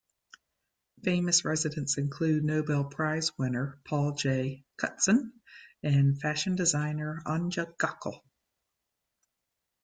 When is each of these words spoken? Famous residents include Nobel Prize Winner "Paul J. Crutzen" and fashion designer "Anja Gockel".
Famous 1.03 1.45
residents 1.45 1.99
include 1.99 2.43
Nobel 2.43 2.85
Prize 2.85 3.37
Winner 3.37 3.77
"Paul 3.83 4.13
J. 4.13 4.63
Crutzen" 4.75 5.31
and 5.83 6.19
fashion 6.19 6.55
designer 6.55 7.21
"Anja 7.27 7.77
Gockel". 7.77 8.19